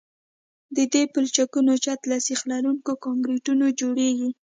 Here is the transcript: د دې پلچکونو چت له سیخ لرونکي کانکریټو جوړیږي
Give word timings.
د 0.75 0.77
دې 0.93 1.03
پلچکونو 1.13 1.73
چت 1.83 2.01
له 2.09 2.17
سیخ 2.25 2.41
لرونکي 2.51 2.93
کانکریټو 3.05 3.51
جوړیږي 3.79 4.29